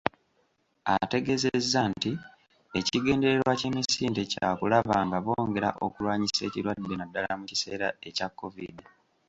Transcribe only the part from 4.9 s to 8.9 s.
nga bongera okulwanyisa ekirwadde naddala mu kiseera ekya kovidi.